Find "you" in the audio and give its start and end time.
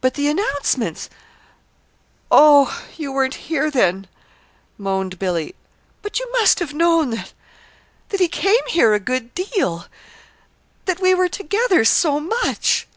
2.96-3.12, 6.18-6.28